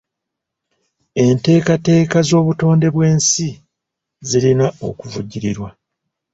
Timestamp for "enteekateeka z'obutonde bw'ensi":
1.23-3.47